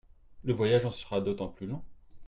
Le 0.43 0.51
voyage 0.53 0.85
en 0.85 0.89
sera 0.89 1.21
d'autant 1.21 1.49
plus 1.49 1.67
long. 1.67 1.83